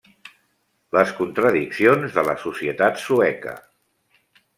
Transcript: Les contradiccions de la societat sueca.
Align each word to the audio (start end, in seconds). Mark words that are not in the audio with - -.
Les 0.95 1.11
contradiccions 1.19 2.15
de 2.15 2.23
la 2.29 2.35
societat 2.45 2.99
sueca. 3.03 3.55